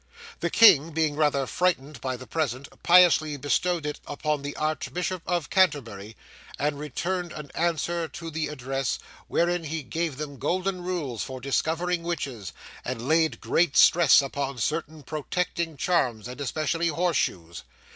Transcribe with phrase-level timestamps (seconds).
[0.39, 5.51] The king, being rather frightened by the present, piously bestowed it upon the Archbishop of
[5.51, 6.15] Canterbury,
[6.57, 12.01] and returned an answer to the address, wherein he gave them golden rules for discovering
[12.01, 12.51] witches,
[12.83, 17.61] and laid great stress upon certain protecting charms, and especially horseshoes.